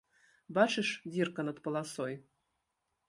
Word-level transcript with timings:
Бачыш, 0.57 0.89
дзірка 1.11 1.41
над 1.49 1.57
паласой? 1.67 2.13